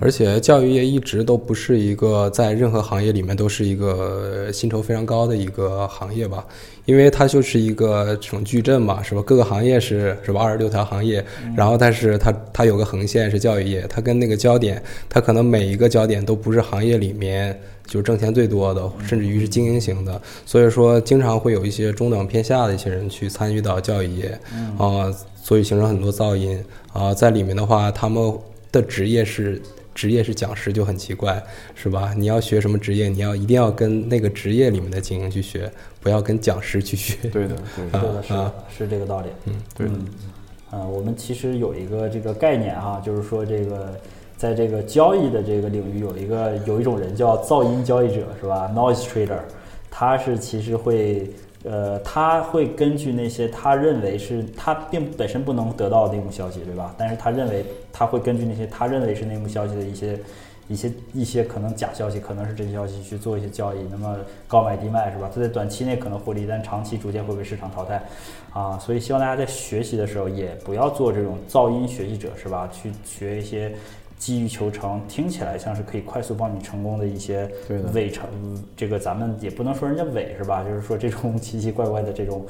[0.00, 6.42] 而且教育业一直都不是一个在任何行业里面都是一个薪酬非常高的一个行业吧，
[6.86, 9.22] 因为它就是一个这种矩阵嘛，是吧？
[9.26, 10.40] 各个行业是是吧？
[10.40, 11.22] 二十六条行业，
[11.54, 17.58] 然后但是它它有个横线是教育业，它跟那个焦点，它可能每一个焦点都不是行业里面。
[17.86, 24.40] 就是挣钱最多的，甚至于是精英型的，所以说经常会有一些中等偏下的一些人去参与到教育业，
[24.78, 25.12] 啊，
[25.42, 26.58] 所以形成很多噪音
[26.94, 28.32] 啊，在里面的话，他们
[28.72, 29.60] 的职业是
[29.94, 32.14] 职业是讲师就很奇怪，是吧？
[32.16, 37.28] 你要学什么职业，你要一定要跟那个职业里面的精英去学，不要跟讲师去学。
[37.28, 39.26] 对的，对的，是的，是这个道理。
[39.44, 39.92] 嗯，对的。
[40.72, 43.92] 嗯，我们其实有一个这个概念哈，就是说这个。
[44.36, 49.38] 在这个交易的这个领域，有一个有一种人叫噪音交易者，是吧？Noise trader，
[49.88, 51.30] 他是其实会，
[51.64, 56.94] 呃，他会根据那些他认为是他并本身不能得到内幕消息，对吧？
[56.96, 60.18] 但是他认为他会根据那些他认为是内幕消息的一些。
[60.66, 64.16] 一些一些可能假消息，可能是真消息去做一些交易，那么
[64.48, 65.30] 高买低卖是吧？
[65.32, 68.02] 他在短期内可能获利，但长期逐渐会被市场淘汰，
[68.50, 72.66] 啊，所以希望大家在学习的时候也不要做这种噪音学习者是吧？
[72.72, 73.74] 去学一些
[74.18, 77.50] 急于求成，听起来像是可以快速帮你成功的一些
[77.92, 78.28] 伪成，
[78.76, 80.62] 这个咱们也不能说人家伪是吧？
[80.62, 82.46] 就是说这种 奇奇怪怪的这种。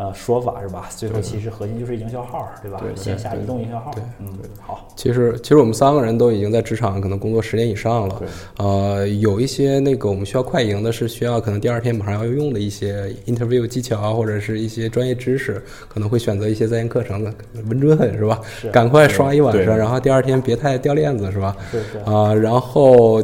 [0.00, 0.88] 呃，说法是吧？
[0.88, 2.80] 最后其实核心就是营销号，对吧？
[2.96, 4.26] 线下移动营销号对，嗯，
[4.58, 8.22] 好，其实，其实我们三个人都已经在职场可能工作十年以上了。
[8.56, 17.30] 呃，有一些那个我们需要快赢的，是需要可能第二天马上要用的一些 interview 技巧啊，或者是一些专业知识，可能会选择一些在线课程的，
[17.68, 18.40] 稳准狠是吧？
[18.58, 21.54] 是赶快刷一晚上，然后第二天别太掉链子是吧？
[21.70, 23.22] 是是，啊、然后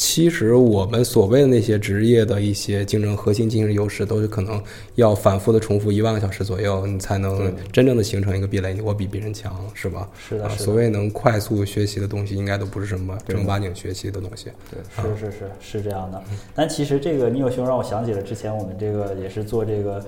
[0.00, 4.60] 其实我们所谓的那些职业的一些竞争核心竞争优势，都是可能
[4.94, 10.00] 要反复的重复一万个小时左右，你才能真正的形成一个壁垒，我比别人强，是吧？
[10.00, 14.46] 啊，是的是的所谓能快速学习的东西，应该都不是什么正儿八经学习的东西。
[14.70, 16.22] 对是是是是这样的，
[16.54, 20.02] 但其实这个尼友兄让我想起了之前我们这个也是做这个，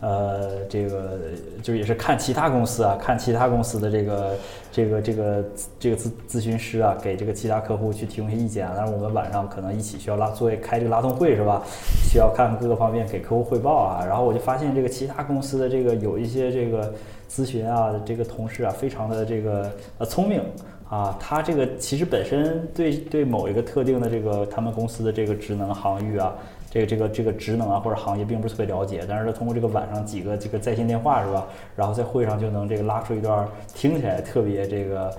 [0.00, 1.18] 呃，这个
[1.62, 4.36] 就也是看其他公司啊，看其他公司的这个
[4.70, 5.44] 这个这个
[5.80, 8.74] 这个咨咨询师啊，给这个其他客户去提供一些意见啊。
[8.76, 11.62] 但是我们晚上可能一起需要拉作为开这个拉动会是吧？
[12.10, 14.04] 需要看各个方面给客户汇报啊。
[14.06, 16.94] 然后我就发现这个其他公司的这个有一些这个
[17.28, 20.40] 咨询啊，这个同事啊，非常的这个呃聪明。
[20.88, 26.32] 啊，他这个其实本身对对某一个特定的这个他们公司的这个职能行域啊，
[26.70, 35.10] 这个这个这个职能啊或者行业并不是特别了解，但是他通过这个晚上几个这个在线电话是吧，然后在会上就能这个拉出一段听起来特别这个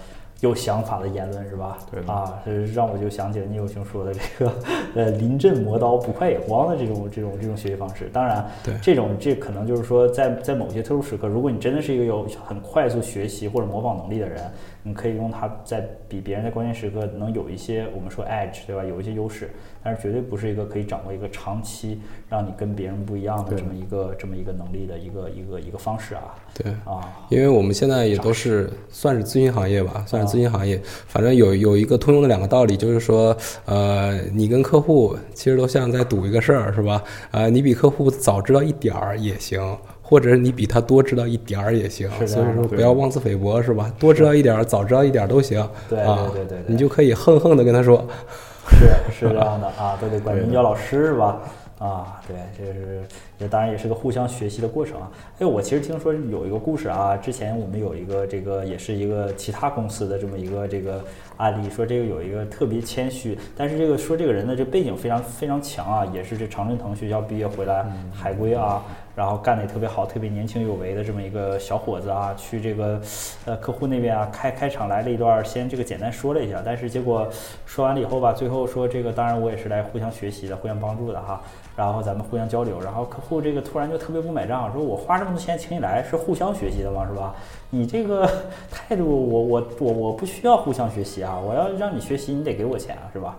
[0.41, 1.77] 有想法的言论是吧？
[1.91, 4.53] 对啊，是让我就想起了聂友兄说的这个
[4.95, 8.09] 呃临阵磨刀不快也慌的这种这种这种学习方式。
[8.13, 14.41] 当然，对这种这可能就是说在在某些特殊时刻，如果你真的是一个有很快速学习或者模仿能力的人，
[14.83, 19.49] 你可以用它在比别人在关键时刻能有一些我们说 edge 对吧，有一些优势，
[19.83, 30.81] 但是绝对不是一个可以掌握一个长期让你跟别人不一样的这么一个这么一个能力的一个一个一个方式啊对，啊，因为我们现在也都是算是咨询行业吧，算是咨询行业。
[31.07, 37.03] 反正有有一个通用的两个道理，就是说，呃，你跟客户其实都像在赌一个事儿，是吧？
[37.31, 39.77] 呃，你比客户早知道一点儿也行。
[40.09, 43.93] 或者你比他多知道一点儿也行，所以说不要妄自菲薄，是吧？
[43.99, 48.03] 多知道一点儿，早知道一点儿都行，对啊，对对对对你就可以横横的跟他说，
[48.67, 51.39] 是是这样的啊，都得管对的您叫老师是吧？
[51.77, 53.01] 啊，对，这是
[53.39, 55.09] 这当然也是个互相学习的过程啊。
[55.39, 61.01] 哎，我其实听说有一个故事啊，之前我们有一个这个也是一个其他公司的这么一个这个
[61.37, 68.83] 案例，说这个有一个特别谦虚，但是这个说这个人的这背景非常非常强啊，也是这常春藤学校毕业回来海归啊，
[69.19, 73.01] 然后干的也特别好，特别年轻有为的这么一个小伙子啊，去这个
[73.43, 77.27] 呃客户那边啊开开场来了一段，先这个简单说了一下，但是结果
[77.65, 81.41] 说完了以后吧，最后说这个当然我也是来互相学习的，互相帮助的哈，
[81.75, 87.05] 然后咱们互相交流，然后客户这个突然就特别不买账，说我花这么多钱请你来是互相学习的吗？
[87.05, 87.35] 是吧？
[87.71, 88.25] 你这个
[88.71, 93.35] 态度我我我我不需要互相学习啊，我要让你学习你得给我钱啊，是吧？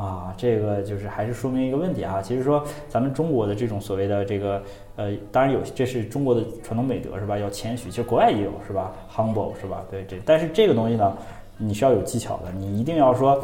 [0.00, 2.22] 啊，这个就是还是说明一个问题啊。
[2.22, 4.62] 其实说咱们中国的这种所谓的这个
[4.96, 7.36] 呃，当然有这是中国的传统美德是吧？
[7.36, 9.84] 要谦虚，其实国外也有是吧？humble 是吧？
[9.90, 11.14] 对这，但是这个东西呢，
[11.58, 13.42] 你是要有技巧的，你一定要说。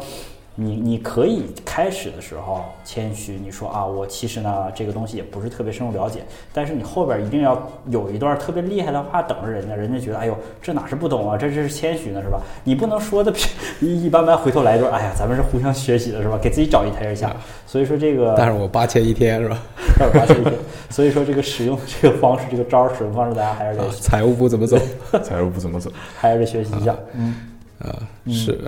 [0.59, 12.41] 你你可以开始的时候谦虚，你说啊，我其实呢这个东西也不是特别深入了解，但是你后边一定要有一段特别厉害的话等着人家，人家觉得哎呦这哪是不懂啊，这这是谦虚呢是吧？
[12.63, 13.31] 你不能说的
[13.79, 16.39] 一一般般，回头来一段，哎呀咱们是互相学习的是吧？
[16.41, 17.31] 给自己找一台阶下。
[17.67, 19.61] 所以说这个，但是我八千一天是吧？
[20.01, 20.53] 二八千一天，
[20.89, 24.75] 所以说这个使用这个方式，这个招儿使用方式，大家还是得啊，财务部怎么走？
[25.21, 25.91] 财务部怎么走？
[26.17, 26.95] 还是得学习一下。
[27.13, 27.35] 嗯，
[27.79, 27.93] 啊，
[28.27, 28.59] 是。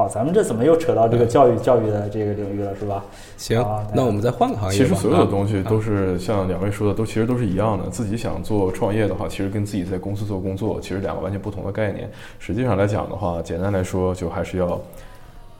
[0.00, 3.04] 好，咱们这怎么又扯到这个教育教育的这个领域了是吧？
[3.36, 4.78] 行啊，那我们再换个行业。
[4.78, 7.86] 其实所有的啊东西都是像两位说的，都其实都是一样的。
[7.90, 12.10] 自己想做创业的话，其实跟自己在公司做工作，其实两个完全不同的概念。
[12.38, 14.80] 实际上来讲的话，简单来说，就还是要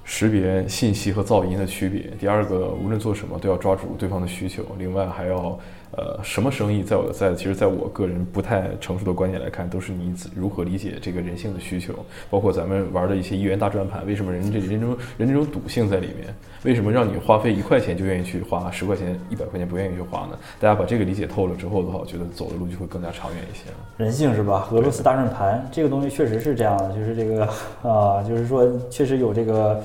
[0.05, 2.11] 识别信息和噪音的区别。
[2.19, 4.63] 第二个，无论做什么都要抓住对方的需求。
[4.79, 5.59] 另外还要，
[5.93, 11.93] 呃，什么生意，在我在其实在我个人不太成熟的观点来看，都是你如何理解这个人性的需求。
[12.31, 16.35] 包括咱们玩的一些一元大转盘，为什么人这人这种人这种赌性在里面？
[16.63, 20.39] 为什么让你花费一块钱就愿意去花，十块钱、一百块钱不愿意去花呢？
[20.61, 23.77] 大家把这个理解透了之后的话，我觉得走的路就会更加长远一些了。
[23.97, 24.69] 人性是吧？
[24.71, 27.47] 俄罗斯大转盘这个东西确实是这样的，就是这个
[27.83, 29.83] 啊、就是说确实有这个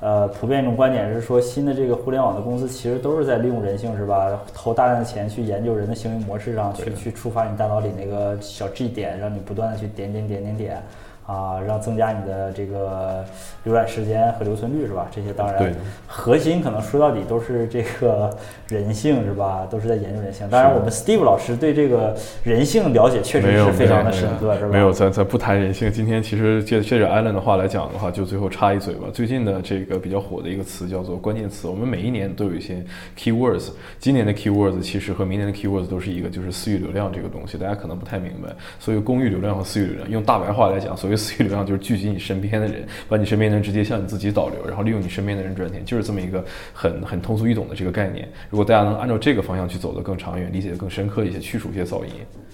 [0.00, 4.40] 呃普遍一种观点是说，新的这个互联网的公司其实都是在利用人性是吧？
[4.54, 10.82] 投大量的钱去研究人的行为模式上，去去触发你大脑里那个小 G 点，让你不断的去点点点点点。
[11.30, 13.24] 啊，让增加你的这个
[13.64, 15.06] 浏览时间和留存率是吧？
[15.14, 15.76] 这些当对然
[16.08, 19.64] 核心可能说到底都是这个 人性是吧？
[19.70, 20.48] 都是在研究人性。
[20.50, 24.68] 当然，我们 Steve 老师对这个人性了解确实是非常的深刻是吧？
[24.72, 25.92] 没有，咱咱不谈人性。
[25.92, 29.06] 今天其实借借着 Allen 的话来讲的话，就最后插一嘴吧。
[29.12, 31.68] 最近的这个比较火的一个词叫做关键词。
[31.68, 32.84] 我们每一年都有一些
[33.16, 33.70] keywords，
[34.00, 38.48] 今年的 keywords 其实和明年的 keywords 都是一个，就是私域流量这个东西，大家可能不太明白。
[38.80, 46.42] 所以公域流量和私域流量，用大白话来讲，所谓私域流量就是聚集你身边的人，把你身边的人直接向你自己导流，然后利用你身边的人赚钱，就是这么一个
[46.72, 48.26] 很很通俗易懂的这个概念。
[48.48, 52.10] 如果大家能按照这个方向去走得更长远，理解得更深刻一些，去除一些噪音，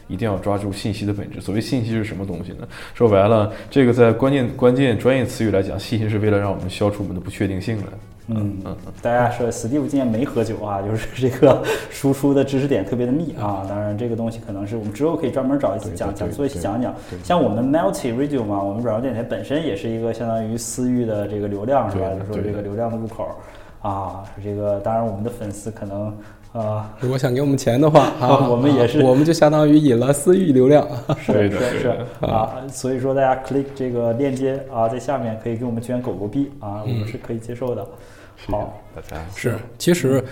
[0.08, 1.40] 一定要抓住信息的本质。
[1.40, 2.66] 所谓信息是什么东西呢？
[2.94, 7.92] 说白了，这个在关键关键专业词语来讲，信息是为了让我们消除我们的不确定性了。
[8.28, 13.64] 嗯嗯，大家说 Steve 今天没喝酒啊，就是 这个输出的知识点特别的密啊。
[13.68, 16.94] 当然，这个东西可能是我们之后可以专门找一次讲讲，做一期对对讲讲。
[17.22, 22.10] 像我们 Multi Radio 嘛，我们软件电台本身也是一个相当于私域的这个流量是吧？
[22.14, 23.28] 就是说这个流量的入口
[23.80, 26.12] 啊，这个当然我们的粉丝可能
[26.52, 30.84] 呃如果想给我们钱的话， 啊，我们也是我们就相当于引了私域流量。
[31.22, 31.88] 是是是
[32.26, 37.86] 啊，所以说大家 click 这个链接啊，在下面可以给我们捐狗狗币啊，我们是可以接受的。
[38.48, 40.22] 好，大家是，其实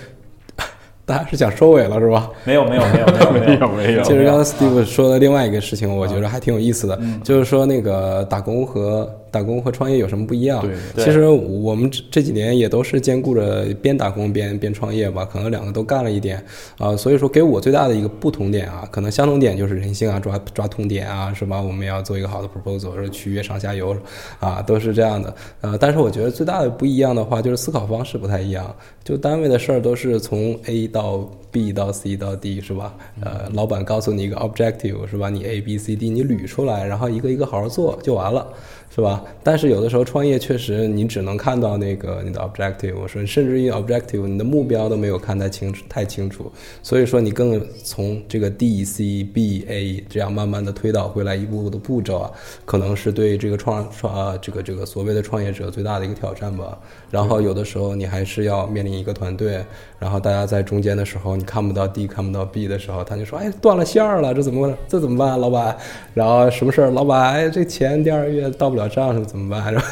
[1.07, 2.31] 大家是想收尾了是吧？
[2.45, 3.69] 没有没有没有没有没有。
[3.69, 7.21] 没有 其实刚才 Steve 说的另外一个事情，我觉得还挺有意思的，嗯。
[7.23, 10.63] 就是说那个打工和打工和创业有什么不一样？
[10.63, 16.43] 对对其实我们这这几年也都是兼顾着边打工边边创业吧，可能两个都干了一点
[16.79, 21.61] 啊、所以说给我最大的一个不同点啊，可能相同点就是人性啊，抓抓痛点啊，是吧？
[21.61, 23.97] 我们要做一个好的 proposal，是取悦上下游
[24.39, 25.35] 啊，都是这样的。
[25.63, 28.75] 呃，但是我觉得最大的不一样的话，就是思考方式不太一样。
[29.03, 32.95] 就单位的事儿都是从 A 到 B 到 C 到 D 是吧？
[33.21, 35.29] 呃，老板告诉你一个 objective 是吧？
[35.29, 38.47] 你 A B C D 你捋出来，然后一个一个好好做就完了。
[38.95, 39.25] 是吧？
[39.43, 52.31] 但是有的时候创业确实你只能看到那个你的 objective，我说甚至于 objective 你的目标都没有看太清楚太清楚，所以说你更从这个 D C B A 这样慢慢的推导回来一步步的步骤啊，
[52.65, 56.79] 可能是对这个创创啊这个这个所谓的创业者最大的一个挑战吧。
[57.11, 59.65] 然后有的时候你还是要面临一个团队，
[59.99, 65.77] 然后大家在中间的时候你看不到 D 看不到 B 的时候，他就说哎断了线儿了，这怎么这怎么办，老板？
[66.15, 66.91] 然后什么事儿？
[66.93, 69.73] 老板这钱第二月到不了账是怎么办？
[69.73, 69.89] 然后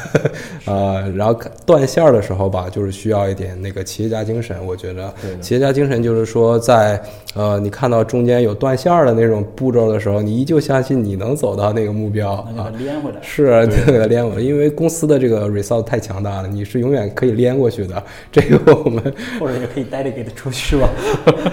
[0.65, 7.01] 呃，然后断线儿的时候吧，就是需要一点那个企业家精神，我觉得企业家精神就是说在
[7.35, 13.17] 呃你看到中间有断线儿的那种步骤的时候，你依旧相信你能走到那个目标啊连回来。
[13.21, 18.03] 是这个连回来，因为公司的这个 result 太强大了，你是永远可以连过去的。
[18.31, 19.01] 这个我们
[19.39, 20.89] 或者也可以 delegate 出去吧。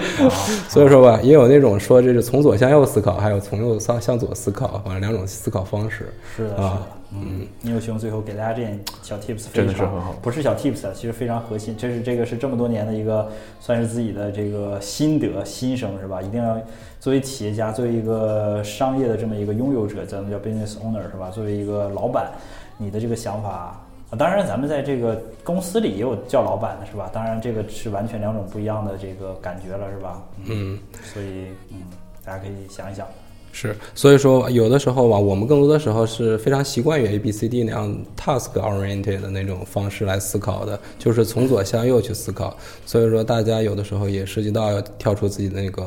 [0.69, 6.07] 所以说吧，也有那种说这是从左向右思考，还有从右向向左思考，反正两种思考方式。
[6.35, 16.21] 是的，是的啊，嗯，牛熊最后给大家这点小 tips，非常好不是小 tips 啊，其实非常核心，这是这个是这么多年的一个算是自己的这个心得心声是吧？
[16.21, 16.57] 一定要
[16.99, 21.29] 作为企业家，作为一个商业的这么一个拥有者，咱们叫 business owner 是吧？
[21.29, 22.31] 作为一个老板，
[22.77, 23.77] 你的这个想法。
[24.11, 27.09] 啊，当然，咱们在这个公司里也有叫老板的，是吧？
[27.13, 30.21] 当然，这个是完全两种不一样的这个感觉了，是吧？
[30.43, 31.77] 嗯，所以，嗯，
[32.25, 33.07] 大家可以想一想。
[33.53, 42.55] 是，所以说有的时候吧，我们更多的时候是非常习惯于 A B C D 那样 task oriented 的那种方式来思考的，就是从左向右去思考。
[42.85, 45.85] 所以说，大家有的时候也涉及到要跳出自己的那个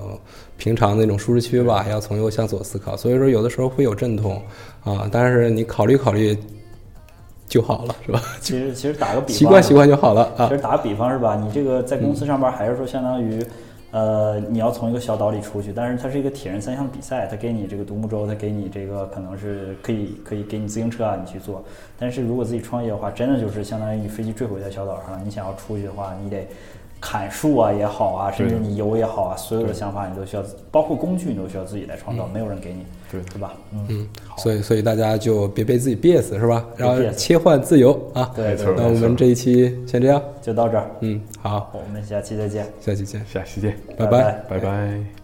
[0.58, 2.96] 平常那种舒适区吧，要从右向左思考。
[2.96, 4.40] 所以说，有的时候会有阵痛
[4.84, 6.36] 啊，但是你考虑考虑
[7.48, 8.22] 就好了，是吧？
[8.42, 10.54] 其实，其实打个比方，习惯习惯就好了啊其。
[10.54, 11.34] 实打个比方是吧？
[11.34, 13.42] 你这个在公司上班，还是说相当于，
[13.94, 21.62] 呃，你要从一个小岛里出去，但是它是一个铁人三项比赛，它给你这个独木舟，它给你这个可能是可以可以给你自行车啊，你去做。
[21.96, 26.44] 但是如果自己创业的话，真的就是相当于你飞机坠毁在小岛上，你想要出去的话，你得
[27.00, 30.42] 砍树啊也好啊，甚至你游也好啊，所有的想法你都需要，
[30.72, 32.84] 包括工具你都需要自己来创造，没有人给你，
[33.14, 33.54] 对对吧？
[33.72, 34.08] 嗯，嗯，
[34.38, 36.64] 所以所以大家就别被自己憋死，是吧？
[36.76, 38.30] 然后切换自由啊。
[38.34, 45.23] 对那我们这一期先这样，就到这儿，嗯，好，我们下期再见，下期见，下期见，拜拜拜拜拜。